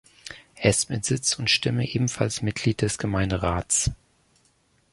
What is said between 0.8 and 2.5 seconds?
mit Sitz und Stimme ebenfalls